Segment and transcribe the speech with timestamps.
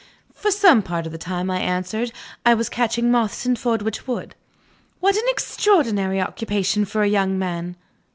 [0.33, 2.11] "For some part of the time," I answered,
[2.43, 4.33] "I was catching moths in Fordwitch Wood."
[4.99, 7.75] "What an extraordinary occupation for a young man!